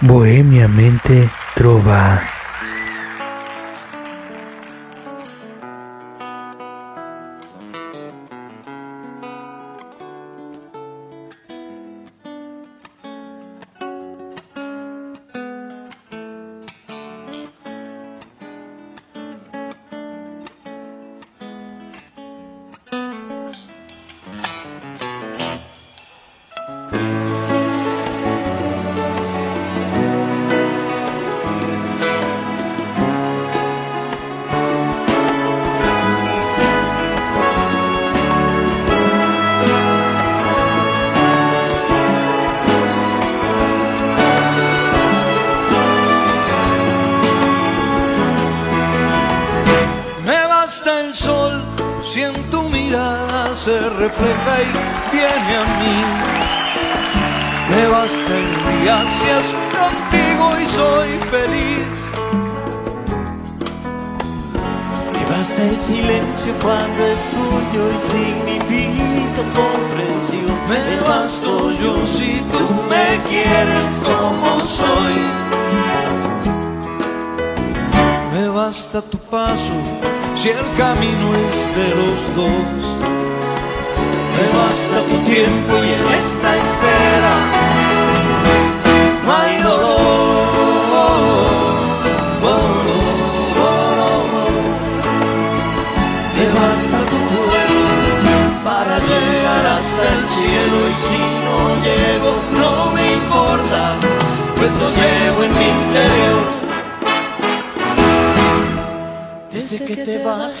[0.00, 2.35] Bohemiamente Trova.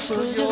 [0.08, 0.45] Te vas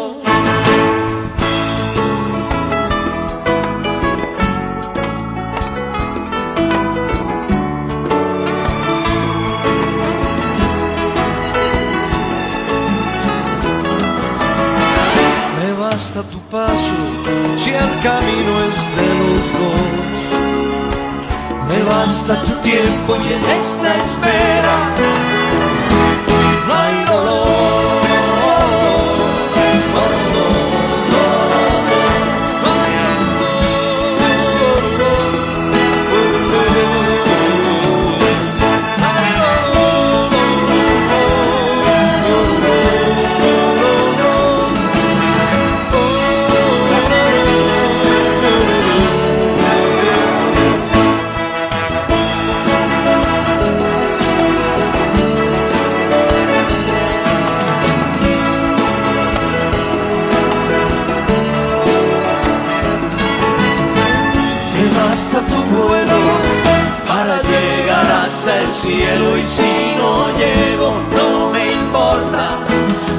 [67.07, 72.51] para llegar hasta el cielo y si no llego no me importa,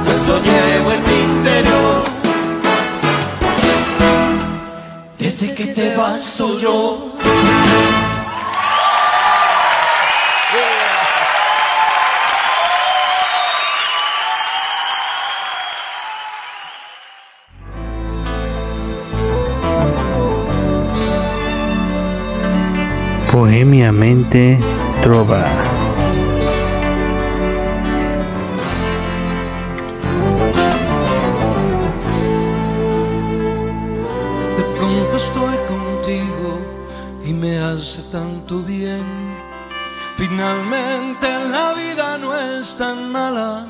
[0.06, 2.04] pues lo llevo en mi interior.
[5.18, 7.15] Desde que te vas soy yo.
[23.46, 24.58] Bohemiamente
[25.04, 25.44] Trova.
[34.58, 36.60] De pronto estoy contigo
[37.24, 39.06] y me hace tanto bien.
[40.16, 43.68] Finalmente la vida no es tan mala.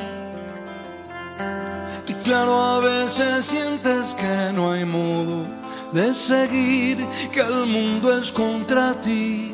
[2.07, 5.45] Y claro, a veces sientes que no hay modo
[5.91, 9.44] de seguir, que el mundo es contra ti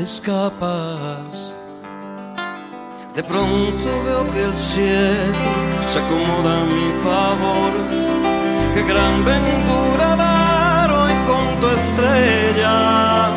[0.00, 1.52] escapas.
[3.14, 5.48] De pronto veo que el cielo
[5.86, 7.72] se acomoda a mi favor.
[8.74, 13.30] Qué gran ventura dar hoy con tu estrella.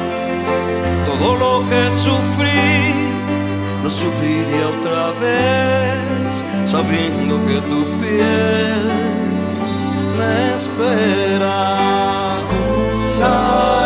[1.05, 2.93] Todo lo que sufrí,
[3.83, 8.83] lo sufriría otra vez, sabiendo que tu piel
[10.17, 11.99] me espera.
[13.19, 13.78] La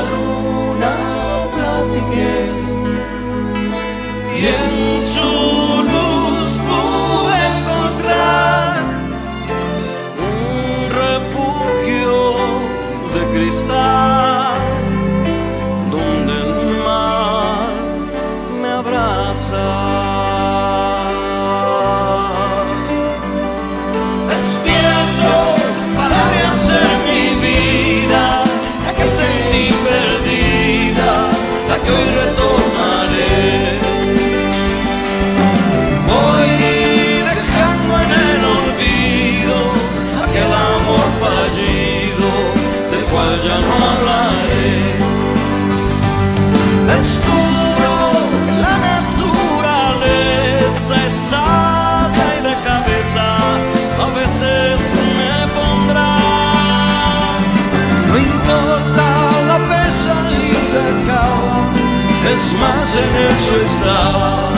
[62.33, 64.49] es más en eso estaba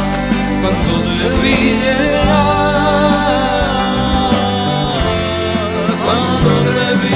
[0.61, 1.59] cuando te vi
[6.05, 7.15] cuando te vi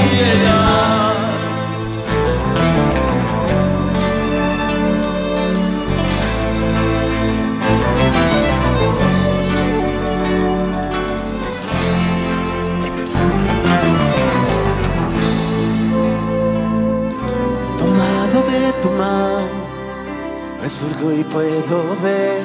[20.68, 22.42] surgo y puedo ver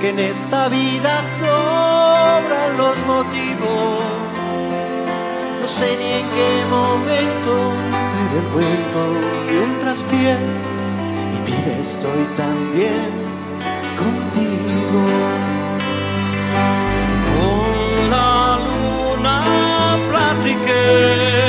[0.00, 4.04] que en esta vida sobran los motivos.
[5.60, 7.72] No sé ni en qué momento,
[8.12, 9.00] pero el cuento
[9.50, 10.36] de un traspié
[11.34, 13.10] y mire estoy también
[13.96, 15.02] contigo.
[17.32, 21.45] Con la luna platiqué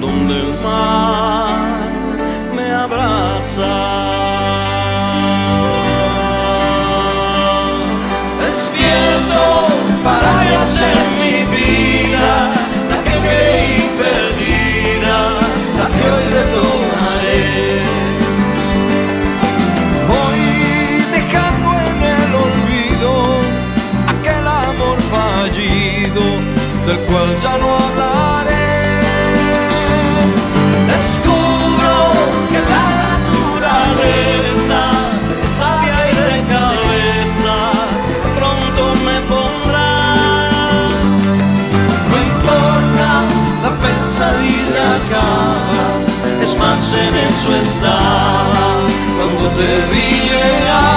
[0.00, 1.49] donde el mar
[26.90, 28.62] del quel già nuotare.
[30.92, 31.96] Descubro
[32.50, 34.80] que la naturaleza
[35.58, 37.56] sabia y de cabeza
[38.36, 39.92] pronto me pondrá.
[42.10, 43.08] No importa
[43.64, 45.84] la pensadilla acaba,
[46.42, 48.66] es más en eso estaba
[49.16, 50.89] cuando te vi llegar.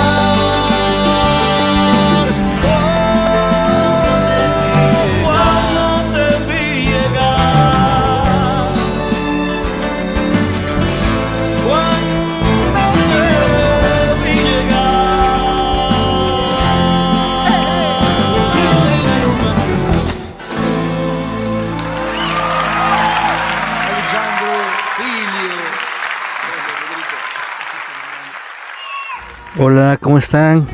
[29.75, 30.67] Hola, ¿cómo están?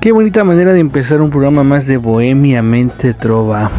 [0.00, 3.70] Qué bonita manera de empezar un programa más de Bohemia Mente Trova.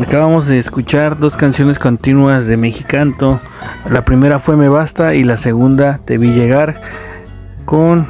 [0.00, 3.38] Acabamos de escuchar dos canciones continuas de Mexicanto.
[3.90, 6.80] La primera fue Me Basta y la segunda Te Vi Llegar
[7.66, 8.06] con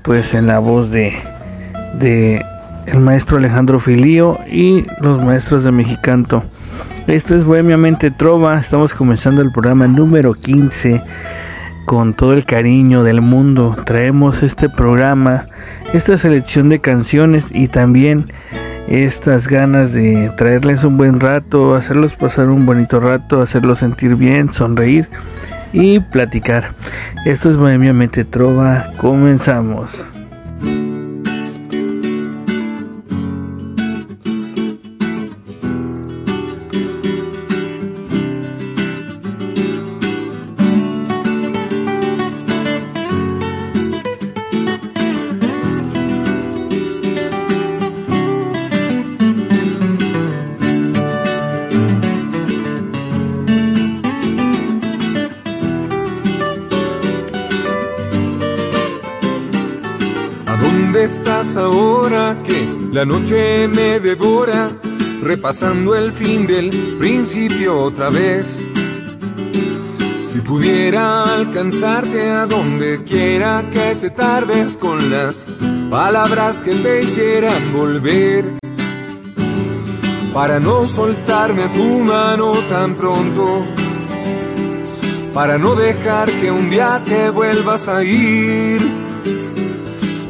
[0.00, 1.12] pues en la voz de,
[1.98, 2.42] de
[2.86, 6.42] el maestro Alejandro Filío y los maestros de Mexicanto.
[7.06, 8.58] Esto es Bohemia Mente Trova.
[8.58, 11.02] Estamos comenzando el programa número 15
[11.90, 15.46] con todo el cariño del mundo traemos este programa,
[15.92, 18.32] esta selección de canciones y también
[18.86, 24.52] estas ganas de traerles un buen rato, hacerlos pasar un bonito rato, hacerlos sentir bien,
[24.52, 25.08] sonreír
[25.72, 26.74] y platicar.
[27.26, 29.90] Esto es Bohemia Mente Trova, comenzamos.
[62.92, 64.68] La noche me devora,
[65.22, 68.66] repasando el fin del principio otra vez.
[70.28, 75.46] Si pudiera alcanzarte a donde quiera que te tardes con las
[75.88, 78.54] palabras que te hicieran volver.
[80.34, 83.64] Para no soltarme a tu mano tan pronto.
[85.32, 88.99] Para no dejar que un día te vuelvas a ir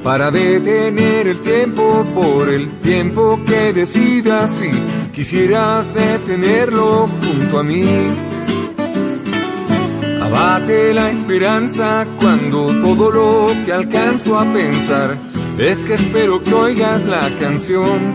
[0.02, 4.70] para detener el tiempo por el tiempo que decidas si
[5.12, 7.84] quisieras detenerlo junto a mí.
[10.22, 15.18] Abate la esperanza cuando todo lo que alcanzo a pensar
[15.58, 18.14] es que espero que oigas la canción.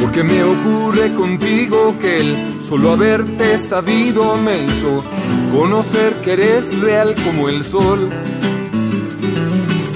[0.00, 5.02] Porque me ocurre contigo que el solo haberte sabido me hizo
[5.52, 8.10] conocer que eres real como el sol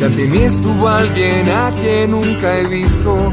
[0.00, 3.30] que ante mí estuvo alguien a quien nunca he visto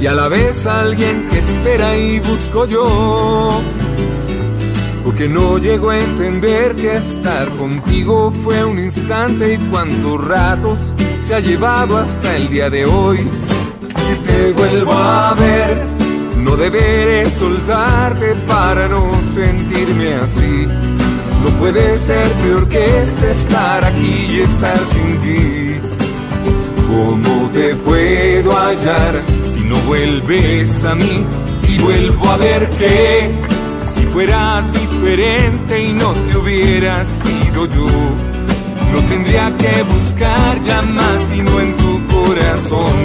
[0.00, 3.60] y a la vez alguien que espera y busco yo.
[5.04, 11.26] Porque no llego a entender que estar contigo fue un instante y cuántos ratos se
[11.26, 13.18] se ha llevado hasta el día de hoy.
[14.06, 15.82] Si te vuelvo a ver,
[16.38, 21.01] no deberé soltarte para no sentirme así.
[21.42, 25.80] No puede ser peor que este estar aquí y estar sin ti.
[26.86, 31.26] ¿Cómo te puedo hallar si no vuelves a mí?
[31.68, 33.30] Y vuelvo a ver que
[33.94, 37.88] si fuera diferente y no te hubiera sido yo,
[38.92, 42.96] no tendría que buscar ya más sino en tu corazón.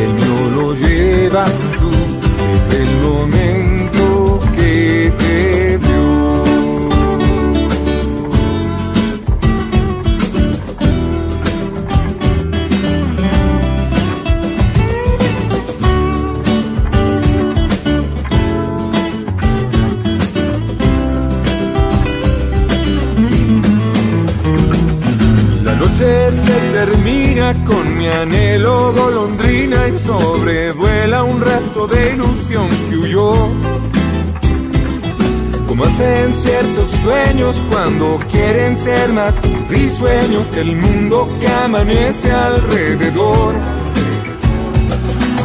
[0.00, 1.90] El mío lo llevas tú
[2.52, 3.77] desde el momento
[27.54, 33.32] con mi anhelo golondrina y sobrevuela un rastro de ilusión que huyó.
[35.66, 39.34] Como hacen ciertos sueños cuando quieren ser más
[39.70, 43.54] risueños que el mundo que amanece alrededor.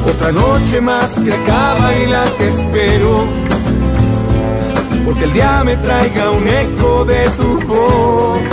[0.06, 3.26] Otra noche más que acaba y la que espero.
[5.06, 8.53] Porque el día me traiga un eco de tu voz.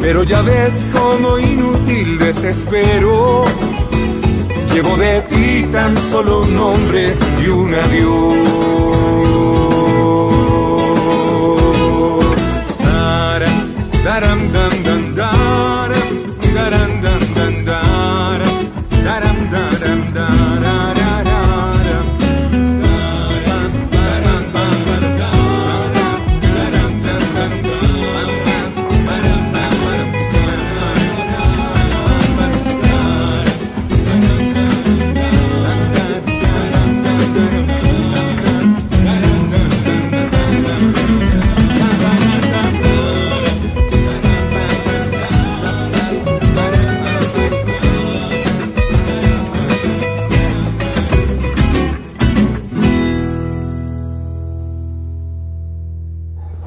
[0.00, 3.44] Pero ya ves como inútil desespero.
[4.72, 8.78] Llevo de ti tan solo un nombre y un adiós.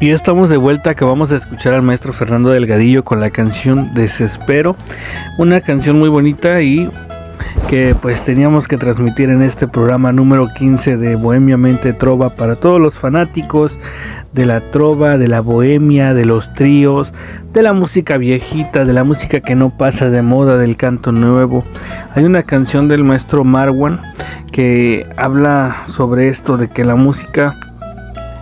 [0.01, 3.93] Y estamos de vuelta, que vamos a escuchar al maestro Fernando Delgadillo con la canción
[3.93, 4.75] Desespero,
[5.37, 6.89] una canción muy bonita y
[7.69, 12.55] que pues teníamos que transmitir en este programa número 15 de Bohemia Mente Trova para
[12.55, 13.77] todos los fanáticos
[14.33, 17.13] de la trova, de la bohemia, de los tríos,
[17.53, 21.63] de la música viejita, de la música que no pasa de moda, del canto nuevo.
[22.15, 24.01] Hay una canción del maestro Marwan
[24.51, 27.53] que habla sobre esto de que la música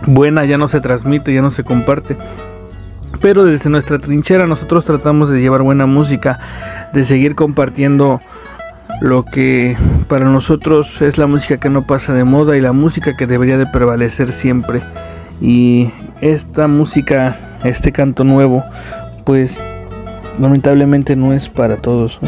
[0.06, 2.16] buena ya no se transmite, ya no se comparte.
[3.20, 6.38] Pero desde nuestra trinchera nosotros tratamos de llevar buena música,
[6.92, 8.20] de seguir compartiendo
[9.00, 9.76] lo que
[10.08, 13.58] para nosotros es la música que no pasa de moda y la música que debería
[13.58, 14.80] de prevalecer siempre.
[15.40, 15.90] Y
[16.20, 18.62] esta música, este canto nuevo,
[19.24, 19.58] pues
[20.38, 22.18] lamentablemente no es para todos.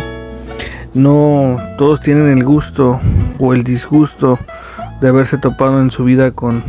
[0.94, 3.00] No, todos tienen el gusto
[3.38, 4.38] o el disgusto
[5.00, 6.62] de haberse topado en su vida con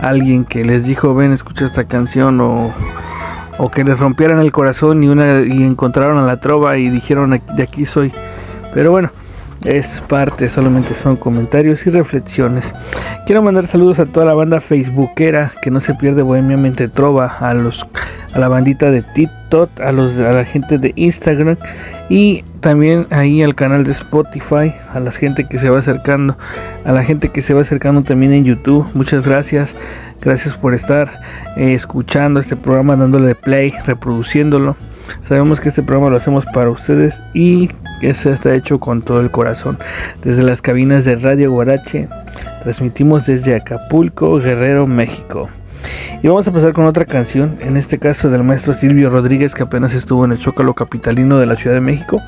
[0.00, 2.72] alguien que les dijo ven escucha esta canción o,
[3.58, 7.30] o que les rompieran el corazón y una y encontraron a la trova y dijeron
[7.30, 8.12] de aquí soy
[8.74, 9.10] pero bueno
[9.64, 12.72] es parte solamente son comentarios y reflexiones
[13.26, 17.54] quiero mandar saludos a toda la banda facebookera que no se pierde bohemiamente trova a
[17.54, 17.86] los
[18.32, 21.56] a la bandita de TikTok a los a la gente de Instagram
[22.10, 26.36] y también ahí al canal de Spotify, a la gente que se va acercando,
[26.84, 28.86] a la gente que se va acercando también en YouTube.
[28.94, 29.74] Muchas gracias,
[30.20, 31.20] gracias por estar
[31.56, 34.76] eh, escuchando este programa, dándole play, reproduciéndolo.
[35.22, 37.70] Sabemos que este programa lo hacemos para ustedes y
[38.14, 39.78] se está hecho con todo el corazón.
[40.22, 42.08] Desde las cabinas de Radio Guarache,
[42.62, 45.48] transmitimos desde Acapulco, Guerrero, México.
[46.22, 49.62] Y vamos a pasar con otra canción, en este caso del maestro Silvio Rodríguez, que
[49.62, 52.20] apenas estuvo en el Zócalo Capitalino de la Ciudad de México.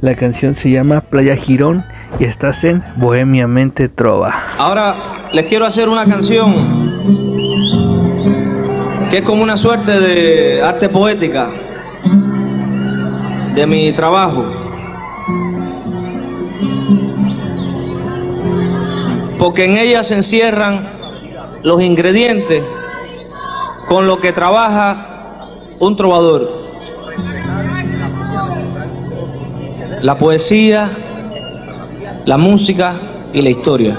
[0.00, 1.82] La canción se llama Playa Girón
[2.18, 4.34] y estás en Bohemia Mente Trova.
[4.58, 6.54] Ahora les quiero hacer una canción
[9.10, 11.50] que es como una suerte de arte poética
[13.54, 14.63] de mi trabajo.
[19.44, 20.88] Porque en ella se encierran
[21.62, 22.64] los ingredientes
[23.86, 26.50] con lo que trabaja un trovador.
[30.00, 30.90] La poesía,
[32.24, 32.94] la música
[33.34, 33.98] y la historia.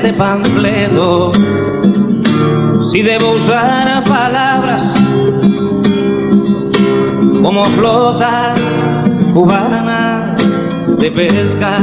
[0.00, 1.32] Evidente panfleto,
[2.90, 4.94] si debo usar palabras
[7.42, 8.54] como flota
[9.32, 10.34] cubana
[10.98, 11.78] de pesca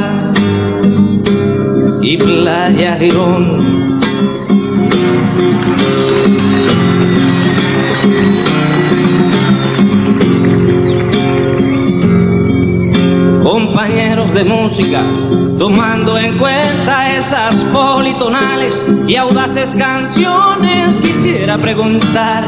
[2.01, 3.97] y playa Girón.
[13.43, 15.03] Compañeros de música,
[15.57, 22.45] tomando en cuenta esas politonales y audaces canciones, quisiera preguntar,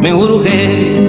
[0.00, 1.06] me urge.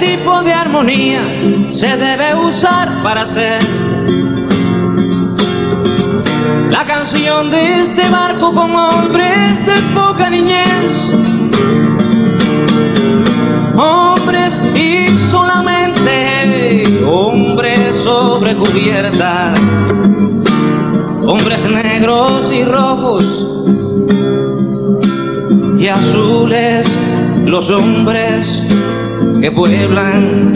[0.00, 1.22] Tipo de armonía
[1.70, 3.58] se debe usar para hacer
[6.70, 11.10] la canción de este barco con hombres de poca niñez?
[13.76, 17.33] Hombres y solamente hombres
[18.14, 19.52] sobre cubierta,
[21.26, 23.24] hombres negros y rojos
[25.80, 26.88] y azules,
[27.44, 28.62] los hombres
[29.40, 30.52] que pueblan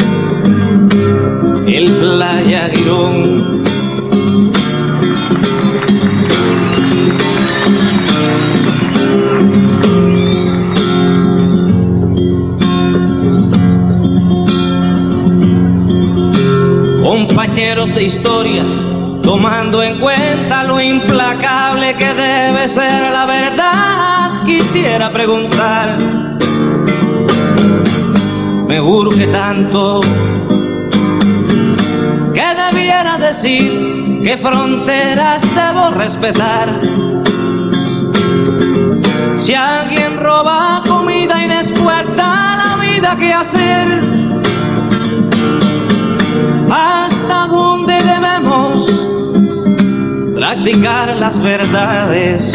[1.66, 3.77] el playa Girón.
[17.58, 18.64] Compañeros de historia,
[19.20, 25.98] tomando en cuenta lo implacable que debe ser la verdad, quisiera preguntar
[28.68, 29.98] me urge tanto
[32.32, 36.80] que debiera decir qué fronteras debo respetar.
[39.40, 44.18] Si alguien roba comida y después da la vida que hacer,
[47.28, 49.04] hasta dónde debemos
[50.34, 52.52] practicar las verdades,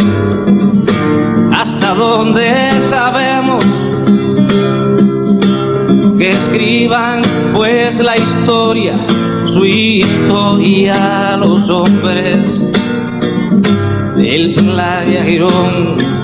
[1.55, 3.63] hasta dónde sabemos
[6.17, 7.21] que escriban
[7.53, 8.97] pues la historia,
[9.47, 12.39] su historia los hombres
[14.15, 16.22] del playa Girón.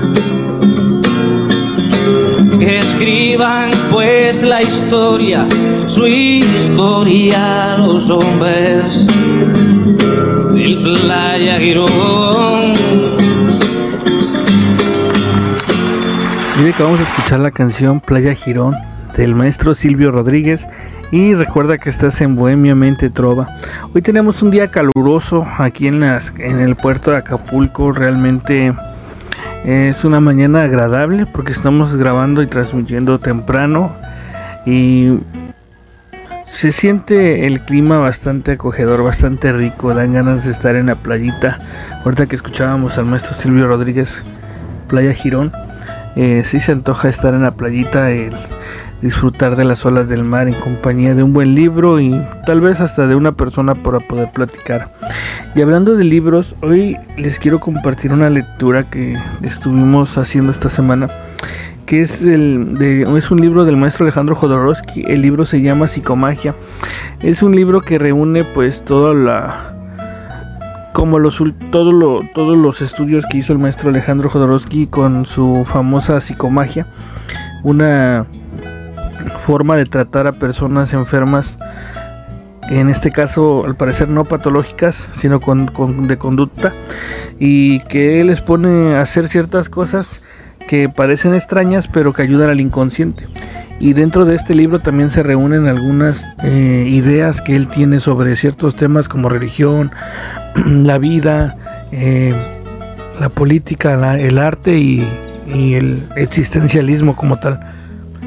[3.00, 5.48] Escriban pues la historia,
[5.88, 9.08] su historia los hombres
[10.54, 12.74] del playa Girón.
[16.58, 18.76] Mire que vamos a escuchar la canción Playa Girón
[19.16, 20.68] del maestro Silvio Rodríguez
[21.10, 23.48] y recuerda que estás en Bohemia Mente Trova.
[23.96, 28.74] Hoy tenemos un día caluroso aquí en, las, en el puerto de Acapulco, realmente
[29.66, 33.96] es una mañana agradable porque estamos grabando y transmitiendo temprano
[34.66, 35.20] y
[36.46, 41.60] se siente el clima bastante acogedor, bastante rico, dan ganas de estar en la playita.
[42.04, 44.22] Ahorita que escuchábamos al maestro Silvio Rodríguez,
[44.88, 45.52] Playa Girón,
[46.16, 48.34] eh, sí se antoja estar en la playita, el,
[49.02, 52.80] disfrutar de las olas del mar en compañía de un buen libro y tal vez
[52.80, 54.90] hasta de una persona para poder platicar.
[55.56, 61.10] Y hablando de libros, hoy les quiero compartir una lectura que estuvimos haciendo esta semana,
[61.86, 62.78] que es, el,
[63.18, 65.06] es un libro del maestro Alejandro Jodorowsky.
[65.08, 66.54] El libro se llama Psicomagia.
[67.22, 69.76] Es un libro que reúne pues toda la
[70.94, 76.20] como los todo todos los estudios que hizo el maestro Alejandro Jodorowsky con su famosa
[76.20, 76.88] psicomagia,
[77.64, 78.26] una
[79.30, 81.58] forma de tratar a personas enfermas,
[82.70, 86.74] en este caso al parecer no patológicas, sino con, de conducta,
[87.40, 90.22] y que les pone a hacer ciertas cosas
[90.68, 93.26] que parecen extrañas pero que ayudan al inconsciente.
[93.80, 98.36] Y dentro de este libro también se reúnen algunas eh, ideas que él tiene sobre
[98.36, 99.92] ciertos temas como religión,
[100.66, 101.56] la vida,
[101.94, 102.34] eh,
[103.20, 105.08] la política, el arte y
[105.48, 107.79] el existencialismo como tal.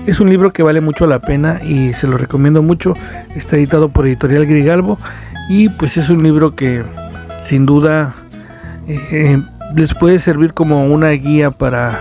[0.06, 2.94] Es un libro que vale mucho la pena y se lo recomiendo mucho.
[3.36, 4.98] Está editado por Editorial Grigalbo
[5.48, 6.82] y pues es un libro que
[7.44, 8.14] sin duda
[8.88, 9.40] eh,
[9.76, 12.00] les puede servir como una guía para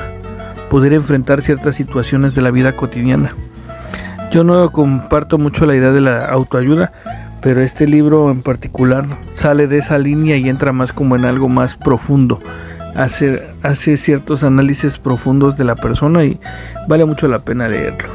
[0.72, 3.36] poder enfrentar ciertas situaciones de la vida cotidiana.
[4.32, 6.92] Yo no comparto mucho la idea de la autoayuda,
[7.42, 11.50] pero este libro en particular sale de esa línea y entra más como en algo
[11.50, 12.40] más profundo.
[12.95, 16.39] Hace, hace ciertos análisis profundos de la persona y
[16.88, 18.10] vale mucho la pena leerlo.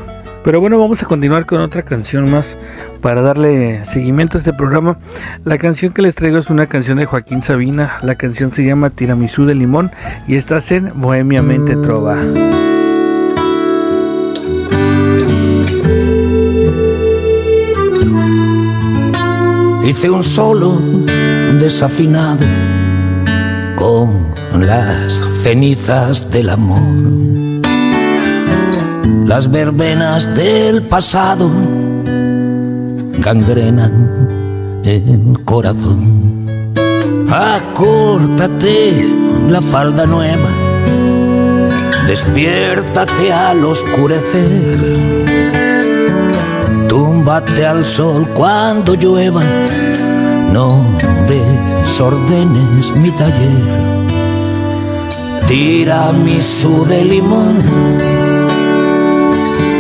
[0.47, 2.57] Pero bueno, vamos a continuar con otra canción más
[3.01, 4.97] para darle seguimiento a este programa.
[5.45, 7.99] La canción que les traigo es una canción de Joaquín Sabina.
[8.03, 9.91] La canción se llama Tiramisú de Limón
[10.29, 12.19] y está en Bohemia Mente Trova.
[19.85, 20.79] Hice un solo
[21.59, 22.45] desafinado
[23.75, 26.81] con las cenizas del amor.
[29.27, 31.51] Las verbenas del pasado
[33.19, 36.47] gangrenan el corazón.
[37.31, 39.09] Acórtate
[39.51, 40.49] la falda nueva,
[42.07, 45.27] despiértate al oscurecer
[46.89, 49.43] Túmbate al sol cuando llueva,
[50.53, 50.81] no
[51.29, 54.16] desordenes mi taller.
[55.47, 57.63] Tira mi su de limón,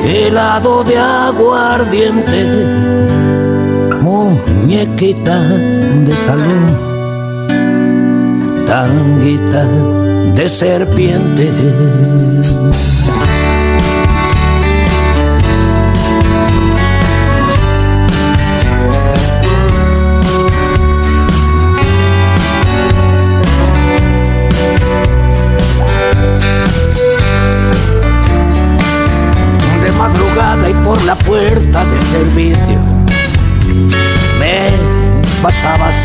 [0.05, 2.45] helado de aguardiente,
[4.01, 6.79] muñequita de salón,
[8.67, 9.65] tanguita
[10.35, 11.51] de serpiente.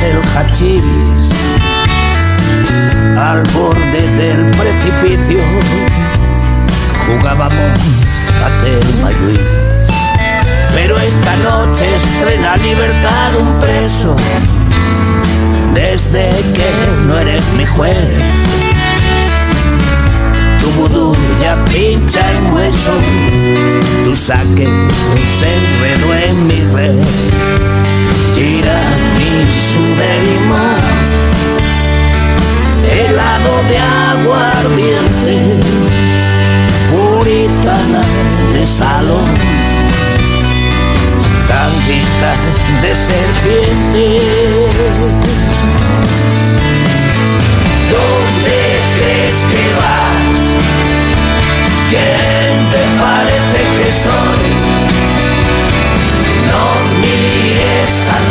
[0.04, 1.32] El hachís
[3.18, 5.44] al borde del precipicio.
[7.06, 7.80] Jugábamos
[8.44, 9.40] a Telma Luis.
[10.74, 14.16] Pero esta noche estrena libertad un preso.
[15.74, 16.70] Desde que
[17.08, 18.42] no eres mi juez
[20.62, 22.94] tu vudú ya pincha en hueso,
[24.04, 24.68] tu saque
[25.40, 27.91] se enredó en mi red.
[29.82, 30.84] Su de limón,
[32.88, 33.78] helado de
[34.14, 35.36] aguardiente,
[36.92, 38.04] puritana
[38.54, 39.32] de salón,
[41.48, 42.32] tanguita
[42.84, 44.06] de serpiente.
[47.96, 48.58] ¿Dónde
[48.98, 50.42] crees que vas?
[51.90, 54.50] ¿Quién te parece que soy?
[56.52, 56.66] No
[57.00, 58.31] mires atrás,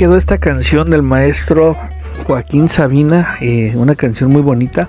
[0.00, 1.76] quedó esta canción del maestro
[2.26, 4.88] Joaquín Sabina, eh, una canción muy bonita.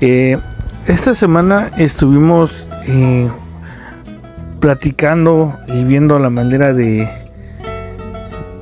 [0.00, 0.38] Eh,
[0.86, 3.28] esta semana estuvimos eh,
[4.60, 7.08] platicando y viendo la manera de,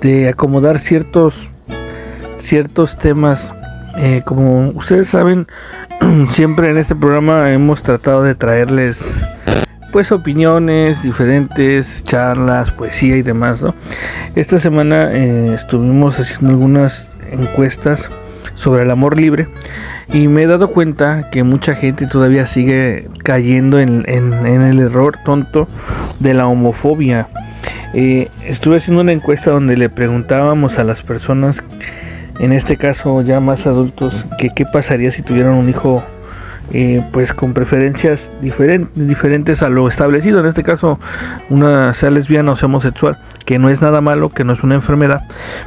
[0.01, 1.51] de acomodar ciertos,
[2.39, 3.53] ciertos temas.
[4.25, 5.47] como ustedes saben,
[6.31, 8.99] siempre en este programa hemos tratado de traerles
[9.93, 13.75] pues opiniones diferentes, charlas, poesía y demás, ¿no?
[14.35, 18.09] Esta semana eh, estuvimos haciendo algunas encuestas
[18.55, 19.49] sobre el amor libre
[20.13, 25.69] y me he dado cuenta que mucha gente todavía sigue cayendo en, el error tonto
[26.21, 27.29] de la homofobia.
[27.95, 31.63] Eh, estuve haciendo una encuesta donde le preguntábamos a las personas,
[32.39, 36.05] en este caso ya más adultos, que qué pasaría si tuvieran un hijo
[36.73, 40.99] eh, pues con preferencias diferentes a lo establecido, en este caso
[41.49, 44.75] una sea lesbiana o sea homosexual, que no es nada malo, que no es una
[44.75, 45.23] enfermedad,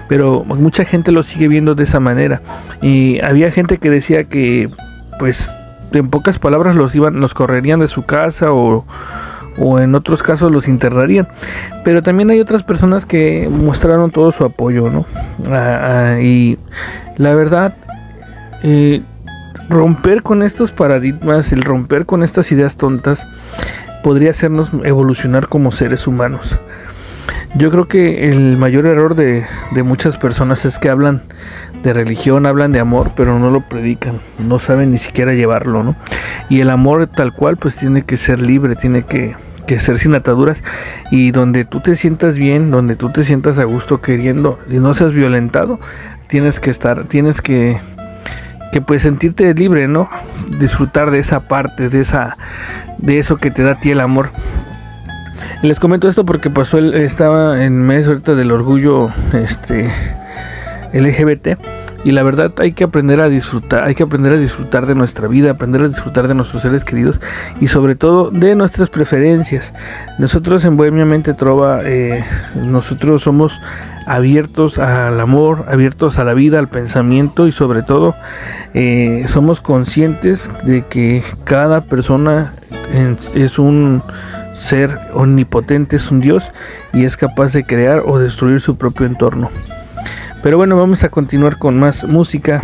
[0.07, 2.41] pero mucha gente lo sigue viendo de esa manera.
[2.81, 4.69] Y había gente que decía que
[5.17, 5.49] pues
[5.93, 8.85] en pocas palabras los iban, los correrían de su casa o,
[9.57, 11.27] o en otros casos los internarían.
[11.83, 15.05] Pero también hay otras personas que mostraron todo su apoyo, ¿no?
[16.21, 16.57] Y
[17.17, 17.75] la verdad,
[18.63, 19.01] eh,
[19.69, 23.27] romper con estos paradigmas, el romper con estas ideas tontas,
[24.03, 26.58] podría hacernos evolucionar como seres humanos.
[27.55, 29.45] Yo creo que el mayor error de,
[29.84, 31.23] muchas personas es que hablan
[31.84, 35.95] de religión, hablan de amor, pero no lo predican, no saben ni siquiera llevarlo, ¿no?
[36.49, 40.13] Y el amor tal cual, pues tiene que ser libre, tiene que, que ser sin
[40.13, 40.62] ataduras
[41.10, 44.93] y donde tú te sientas bien, donde tú te sientas a gusto queriendo y no
[44.93, 45.79] seas violentado,
[46.27, 47.79] tienes que estar, tienes que
[48.71, 50.10] que pues sentirte libre, ¿no?
[50.60, 52.38] Disfrutar de esa parte, de esa
[52.97, 54.32] de eso que te da a ti el amor.
[55.62, 59.91] Les comento esto porque pasó el, estaba en mes ahorita del orgullo este
[60.93, 61.58] LGBT
[62.03, 65.27] y la verdad hay que aprender a disfrutar, hay que aprender a disfrutar de nuestra
[65.27, 67.19] vida, aprender a disfrutar de nuestros seres queridos
[67.59, 69.73] y sobre todo de nuestras preferencias.
[70.17, 72.23] Nosotros en Bohemia Mente Trova, eh,
[72.55, 73.59] nosotros somos
[74.05, 78.15] abiertos al amor, abiertos a la vida, al pensamiento y sobre todo
[78.73, 82.53] eh, somos conscientes de que cada persona
[83.35, 84.01] es un
[84.53, 86.43] ser omnipotente, es un Dios
[86.93, 89.49] y es capaz de crear o destruir su propio entorno.
[90.41, 92.62] Pero bueno, vamos a continuar con más música.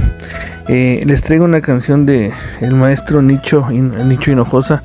[0.70, 4.82] Eh, les traigo una canción de el maestro Nicho, Nicho Hinojosa.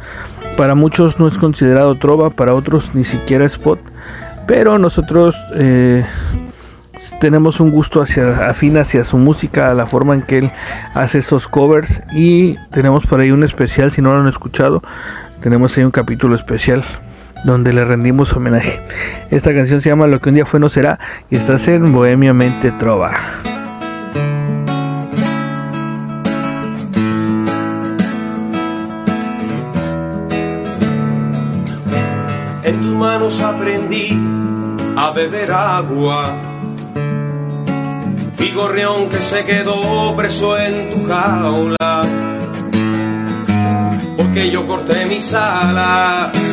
[0.56, 3.78] Para muchos no es considerado trova, para otros ni siquiera spot.
[4.48, 6.04] Pero nosotros eh,
[7.20, 10.50] tenemos un gusto hacia, afín hacia su música, a la forma en que él
[10.92, 12.02] hace esos covers.
[12.12, 14.82] Y tenemos por ahí un especial, si no lo han escuchado,
[15.40, 16.84] tenemos ahí un capítulo especial
[17.44, 18.80] donde le rendimos homenaje.
[19.30, 20.98] Esta canción se llama Lo que un día fue no será
[21.30, 23.12] y estás en Bohemia Mente Trova.
[32.62, 34.18] En tus manos aprendí
[34.96, 36.36] a beber agua.
[38.34, 41.76] Figorreón que se quedó preso en tu jaula.
[44.16, 46.49] Porque yo corté mis alas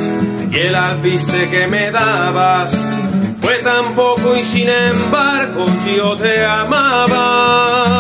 [0.51, 2.75] y el alpiste que me dabas
[3.41, 7.95] fue tan poco y sin embargo yo te amaba.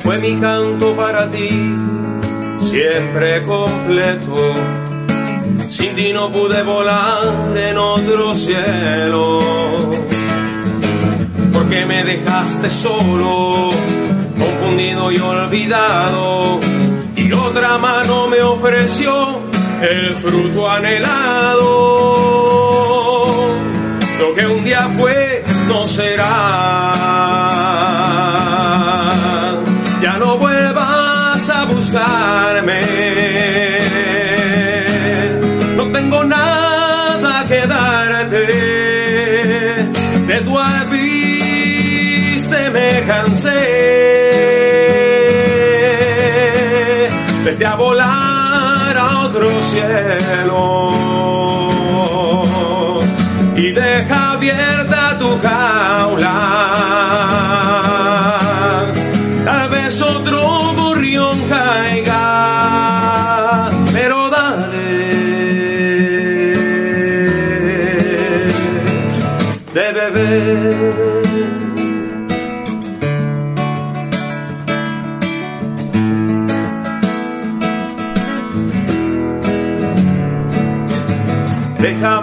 [0.00, 1.74] Fue mi canto para ti,
[2.58, 4.54] siempre completo.
[5.68, 9.38] Sin ti no pude volar en otro cielo.
[11.52, 13.70] Porque me dejaste solo,
[14.38, 16.60] confundido y olvidado.
[17.16, 19.49] Y otra mano me ofreció
[19.82, 21.60] el fruto anhelado.
[24.18, 26.99] Lo que un día fue no será.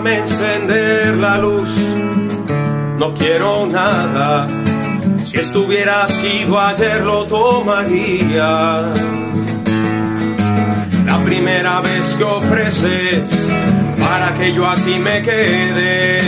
[0.07, 1.69] Encender la luz,
[2.97, 4.47] no quiero nada.
[5.25, 8.83] Si estuviera sido ayer lo tomaría.
[11.05, 13.49] La primera vez que ofreces
[13.99, 16.19] para que yo aquí me quede,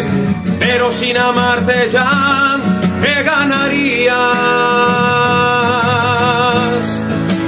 [0.59, 2.59] pero sin amarte ya
[3.01, 4.15] me ganarías.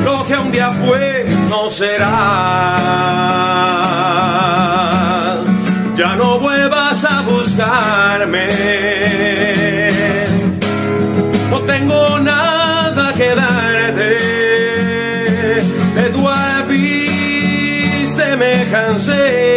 [0.05, 3.21] Lo que un día fue no será
[5.95, 8.47] ya no vuelvas a buscarme.
[11.49, 14.17] No tengo nada que darte,
[15.95, 19.51] de tu alpiste me cansé.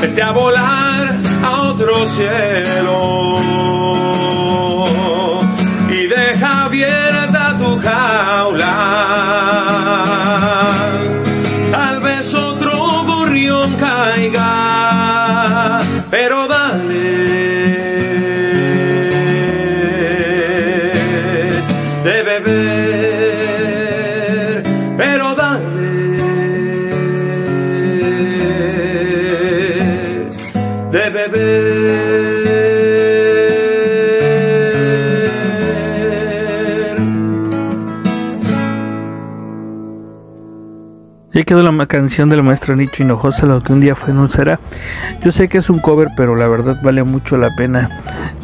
[0.00, 3.77] Vete a volar a otro cielo.
[16.10, 17.07] Pero dale.
[41.48, 44.60] Quedó la canción de la maestra Nicho Hinojosa, lo que un día fue no será.
[45.24, 47.88] Yo sé que es un cover, pero la verdad vale mucho la pena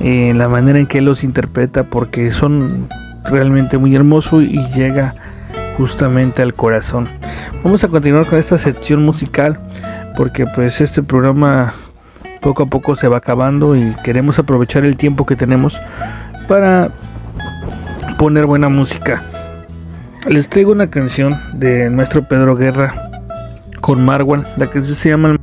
[0.01, 2.89] eh, la manera en que los interpreta porque son
[3.25, 5.15] realmente muy hermosos y llega
[5.77, 7.11] justamente al corazón.
[7.63, 9.61] Vamos a continuar con esta sección musical
[10.17, 11.75] porque pues este programa
[12.41, 15.79] poco a poco se va acabando y queremos aprovechar el tiempo que tenemos
[16.49, 16.91] para
[18.17, 19.23] poner buena música.
[20.27, 23.11] Les traigo una canción del maestro Pedro Guerra
[23.81, 24.47] con Marwan.
[24.57, 25.37] La canción se llama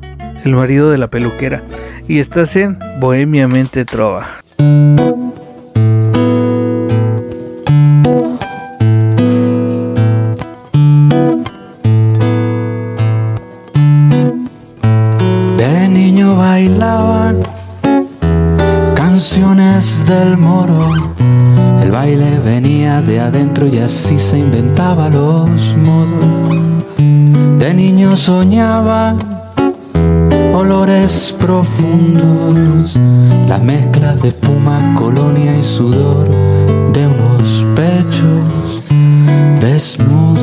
[0.44, 1.62] El marido de la peluquera.
[2.08, 4.28] Y estás en Bohemiamente Trova.
[23.92, 26.56] Así se inventaba los modos.
[27.60, 29.18] De niño soñaba
[30.54, 32.98] olores profundos,
[33.50, 36.30] la mezcla de puma, colonia y sudor
[36.94, 38.82] de unos pechos
[39.60, 40.42] desnudos.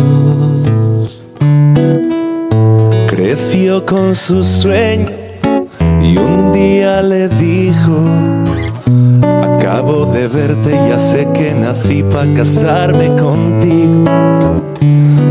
[3.07, 5.09] Creció con su sueño
[6.03, 8.38] y un día le dijo,
[9.69, 14.05] acabo de verte, ya sé que nací para casarme contigo.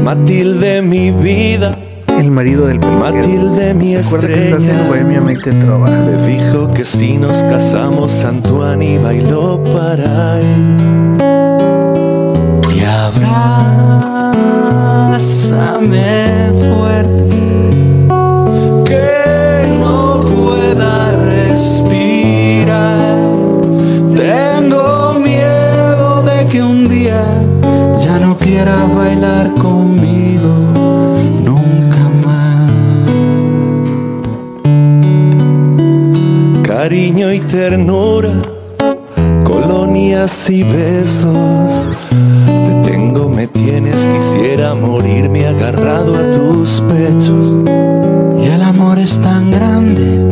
[0.04, 1.76] Matilde mi vida,
[2.20, 2.80] El marido del.
[2.80, 4.86] Matilde mi que estrella.
[5.66, 5.90] Trova.
[5.90, 11.18] Le dijo que si nos casamos, Antoine bailó para él.
[12.76, 13.42] y abrázame
[16.70, 17.40] fuerte
[18.86, 21.87] que no pueda respirar
[28.58, 30.52] quiera bailar conmigo
[31.46, 32.72] nunca más
[36.64, 38.34] Cariño y ternura,
[39.44, 41.88] colonias y besos.
[42.66, 47.70] Te tengo, me tienes, quisiera morirme agarrado a tus pechos.
[48.42, 50.32] Y el amor es tan grande,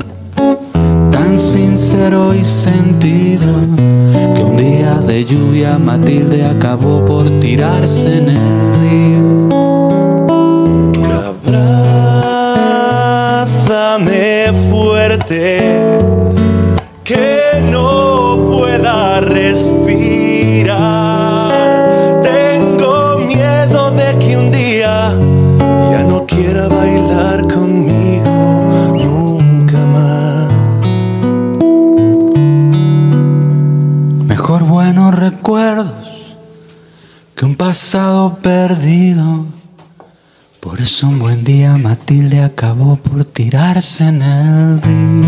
[1.40, 3.48] sincero y sentido,
[4.34, 9.50] que un día de lluvia Matilde acabó por tirarse en el río.
[13.56, 15.80] Abrázame fuerte,
[17.04, 17.40] que
[17.72, 20.72] no pueda respirar.
[22.22, 25.14] Tengo miedo de que un día
[25.92, 26.68] ya no quiera
[37.36, 39.46] que un pasado perdido.
[40.60, 45.26] Por eso un buen día Matilde acabó por tirarse en el río.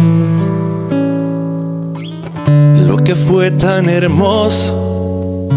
[2.88, 5.49] Lo que fue tan hermoso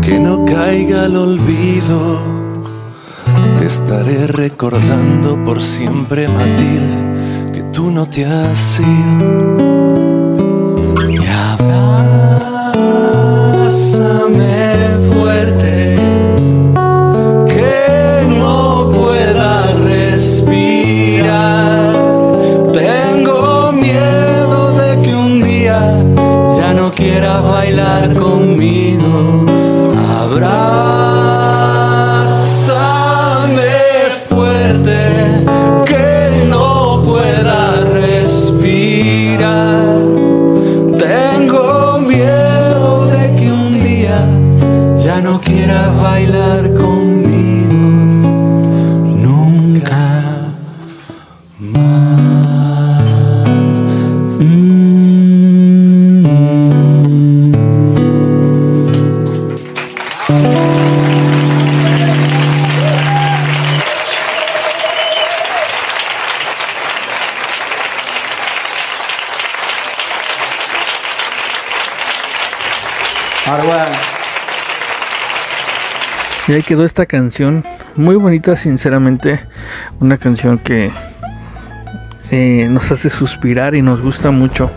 [0.00, 2.18] que no caiga al olvido.
[3.58, 9.65] Te estaré recordando por siempre, Matilde, que tú no te has ido.
[76.56, 77.64] Ahí quedó esta canción,
[77.96, 79.40] muy bonita sinceramente,
[80.00, 80.90] una canción que
[82.30, 84.70] eh, nos hace suspirar y nos gusta mucho.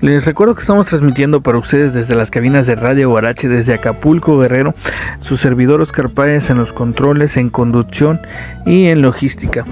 [0.00, 4.38] Les recuerdo que estamos transmitiendo para ustedes desde las cabinas de Radio Guarache, desde Acapulco,
[4.38, 4.74] Guerrero,
[5.20, 8.20] su servidor Oscar Páez en los controles, en conducción
[8.66, 9.64] y en logística.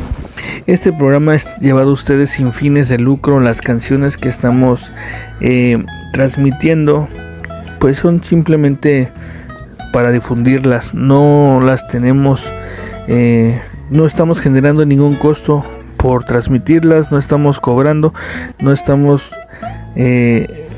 [0.66, 3.40] Este programa es llevado a ustedes sin fines de lucro.
[3.40, 4.92] Las canciones que estamos
[5.40, 7.08] eh, transmitiendo,
[7.80, 9.10] pues son simplemente
[9.92, 10.94] para difundirlas.
[10.94, 12.44] No las tenemos,
[13.08, 15.64] eh, no estamos generando ningún costo
[15.96, 18.12] por transmitirlas, no estamos cobrando,
[18.58, 19.30] no estamos
[19.94, 20.68] eh,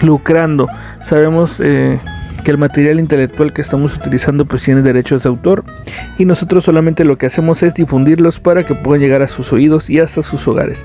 [0.00, 0.66] lucrando.
[1.04, 2.00] Sabemos eh,
[2.42, 5.64] que el material intelectual que estamos utilizando pues tiene derechos de autor
[6.18, 9.88] y nosotros solamente lo que hacemos es difundirlos para que puedan llegar a sus oídos
[9.88, 10.84] y hasta sus hogares.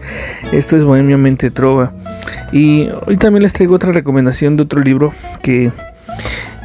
[0.51, 1.91] Esto es Bohemiamente Trova.
[2.51, 5.11] Y hoy también les traigo otra recomendación de otro libro
[5.41, 5.71] que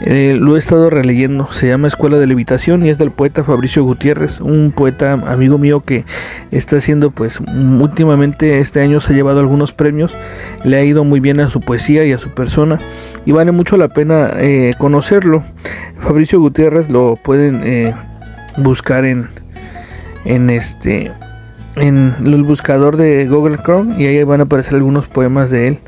[0.07, 3.85] eh, lo he estado releyendo, se llama Escuela de Levitación y es del poeta Fabricio
[3.85, 6.05] Gutiérrez, un poeta amigo mío que
[6.51, 10.15] está haciendo pues últimamente este año se ha llevado algunos premios,
[10.65, 12.81] le ha ido muy bien a su poesía y a su persona
[13.25, 15.45] y vale mucho la pena eh, conocerlo.
[16.01, 17.95] Fabricio Gutiérrez lo pueden eh,
[18.59, 19.29] buscar en,
[20.25, 21.13] en este
[21.77, 25.79] en el buscador de Google Chrome y ahí van a aparecer algunos poemas de él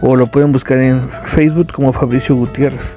[0.00, 2.96] o lo pueden buscar en Facebook como Fabricio Gutiérrez.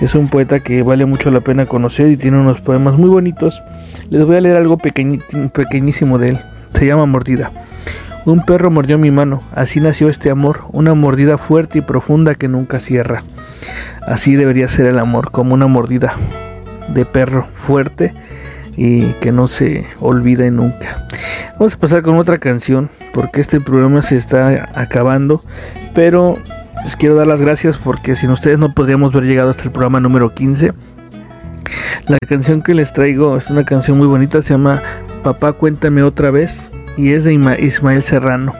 [0.00, 3.62] Es un poeta que vale mucho la pena conocer y tiene unos poemas muy bonitos.
[4.10, 6.38] Les voy a leer algo pequeñísimo de él.
[6.74, 7.50] Se llama Mordida.
[8.24, 12.46] Un perro mordió mi mano, así nació este amor, una mordida fuerte y profunda que
[12.46, 13.24] nunca cierra.
[14.06, 16.14] Así debería ser el amor, como una mordida
[16.92, 18.12] de perro fuerte
[18.76, 21.06] y que no se olvide nunca.
[21.58, 25.42] Vamos a pasar con otra canción porque este programa se está acabando,
[25.94, 26.36] pero
[26.84, 30.00] les quiero dar las gracias porque sin ustedes no podríamos haber llegado hasta el programa
[30.00, 30.72] número 15.
[32.08, 34.80] La canción que les traigo es una canción muy bonita, se llama
[35.22, 38.54] Papá cuéntame otra vez y es de Ismael Serrano.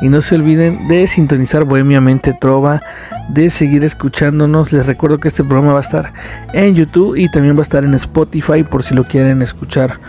[0.00, 2.80] Y no se olviden de sintonizar Bohemiamente Trova,
[3.28, 4.72] de seguir escuchándonos.
[4.72, 6.12] Les recuerdo que este programa va a estar
[6.54, 10.00] en YouTube y también va a estar en Spotify por si lo quieren escuchar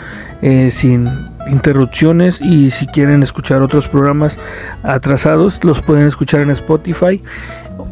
[0.41, 1.05] eh, sin
[1.47, 4.37] interrupciones y si quieren escuchar otros programas
[4.83, 7.21] atrasados los pueden escuchar en Spotify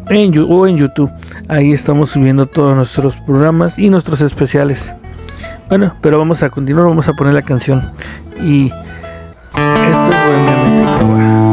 [0.09, 1.11] en, o en YouTube.
[1.47, 4.91] Ahí estamos subiendo todos nuestros programas y nuestros especiales.
[5.69, 7.91] Bueno, pero vamos a continuar, vamos a poner la canción
[8.41, 8.71] y
[9.55, 11.50] esto es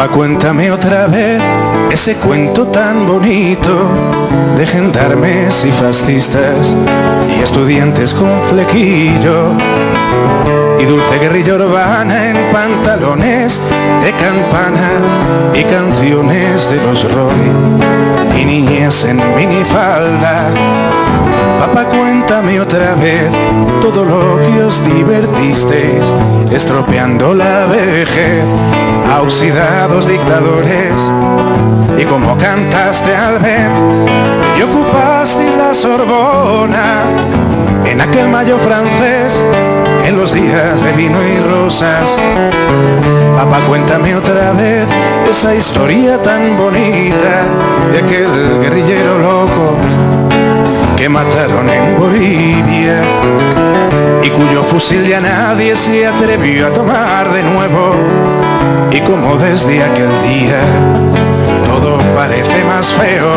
[0.00, 1.42] Papá, cuéntame otra vez
[1.92, 3.90] ese cuento tan bonito
[4.56, 6.74] de gendarmes y fascistas
[7.28, 9.52] y estudiantes con flequillo
[10.78, 13.60] y dulce guerrilla urbana en pantalones
[14.02, 14.90] de campana
[15.52, 20.48] y canciones de los Rolling y niñez en minifalda.
[21.60, 23.30] Papá, cuéntame otra vez
[23.80, 26.14] todo lo que os divertisteis,
[26.50, 28.44] estropeando la vejez
[29.10, 29.22] a
[30.06, 30.92] dictadores
[31.98, 33.72] y como cantaste al Bet
[34.58, 37.02] y ocupasteis la Sorbona
[37.84, 39.42] en aquel mayo francés,
[40.06, 42.16] en los días de vino y rosas.
[43.36, 44.86] Papá, cuéntame otra vez
[45.28, 47.44] esa historia tan bonita
[47.92, 50.19] de aquel guerrillero loco
[51.00, 53.00] que mataron en Bolivia
[54.22, 57.94] y cuyo fusil ya nadie se atrevió a tomar de nuevo.
[58.90, 60.60] Y como desde aquel día
[61.66, 63.30] todo parece más feo.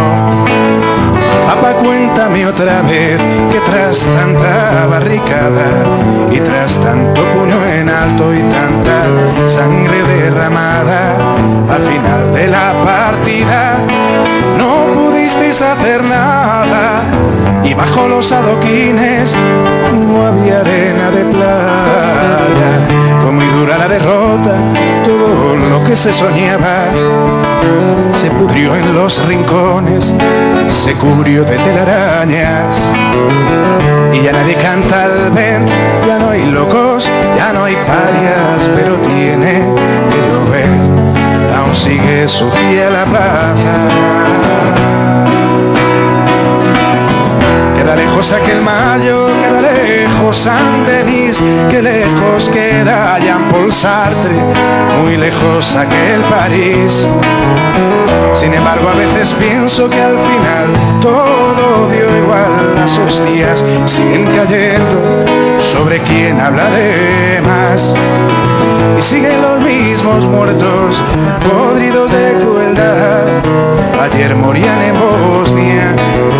[1.47, 5.85] Papá, cuéntame otra vez que tras tanta barricada
[6.33, 11.15] y tras tanto puño en alto y tanta sangre derramada,
[11.73, 13.79] al final de la partida
[14.57, 17.03] no pudisteis hacer nada
[17.63, 19.35] y bajo los adoquines
[20.07, 22.71] no había arena de playa.
[23.21, 24.55] Fue muy dura la derrota,
[25.05, 26.87] todo lo que se soñaba
[28.23, 30.13] se pudrió en los rincones,
[30.69, 32.81] se cubrió de telarañas.
[34.13, 35.69] Y ya nadie canta al vent,
[36.07, 39.65] ya no hay locos, ya no hay parias, pero tiene
[40.09, 40.69] que llover,
[41.57, 44.23] aún sigue su fiel plaza.
[47.83, 51.37] Queda lejos aquel mayo, queda lejos San Denis,
[51.69, 54.31] que lejos queda Jean Paul Sartre,
[55.01, 57.05] muy lejos aquel París.
[58.35, 65.25] Sin embargo, a veces pienso que al final todo dio igual, las hostias siguen cayendo
[65.59, 67.93] sobre quién hablaré más.
[68.97, 71.01] Y siguen los mismos muertos,
[71.41, 73.25] podridos de crueldad.
[74.01, 75.95] Ayer morían en Bosnia,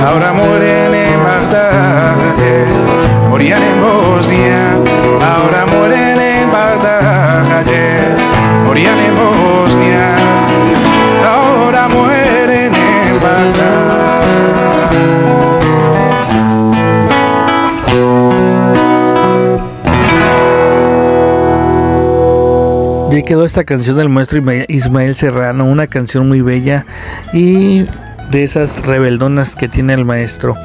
[0.06, 2.16] ahora mueren en Bagdad.
[2.36, 2.68] Ayer
[3.30, 4.78] morían en Bosnia,
[5.36, 7.58] ahora mueren en Bagdad.
[7.60, 8.18] Ayer
[8.66, 10.16] morían en Bosnia,
[11.26, 12.23] ahora mueren
[23.26, 26.86] quedó esta canción del maestro Isma- Ismael Serrano, una canción muy bella
[27.34, 27.86] y
[28.32, 30.56] de esas rebeldonas que tiene el maestro.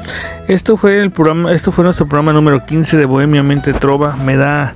[0.47, 4.15] Esto fue el programa, esto fue nuestro programa número 15 de Bohemia Mente Trova.
[4.25, 4.73] Me da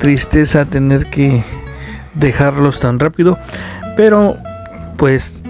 [0.00, 1.42] tristeza tener que
[2.14, 3.38] dejarlos tan rápido,
[3.96, 4.36] pero
[4.96, 5.42] pues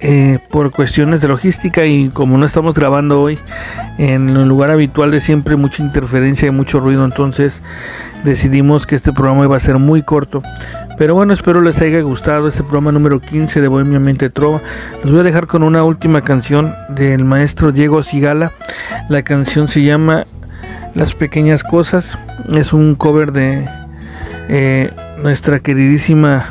[0.00, 3.38] eh, por cuestiones de logística y como no estamos grabando hoy
[3.98, 7.62] en el lugar habitual de siempre mucha interferencia y mucho ruido entonces
[8.22, 10.42] decidimos que este programa iba a ser muy corto
[10.98, 14.62] pero bueno espero les haya gustado este programa número 15 de Bohemia Mente Trova
[15.02, 18.52] los voy a dejar con una última canción del maestro Diego Sigala
[19.08, 20.26] la canción se llama
[20.94, 22.18] Las pequeñas cosas
[22.52, 23.68] es un cover de
[24.48, 24.90] eh,
[25.22, 26.46] nuestra queridísima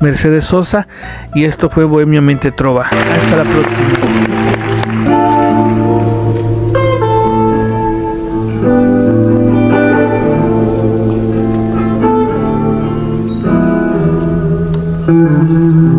[0.00, 0.86] Mercedes Sosa
[1.34, 2.86] y esto fue Bohemia Mente Trova.
[2.86, 4.17] Hasta la próxima.
[15.48, 15.97] Mm-hmm.